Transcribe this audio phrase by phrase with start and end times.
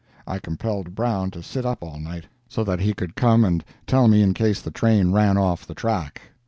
[0.25, 4.07] I compelled Brown to sit up all night, so that he could come and tell
[4.07, 6.23] me in case the train ran off the track.